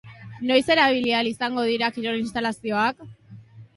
Noiz 0.51 0.63
erabili 0.75 1.13
ahal 1.17 1.29
izango 1.33 1.67
dira 1.73 1.91
kirol 1.99 2.19
instalazioak? 2.23 3.05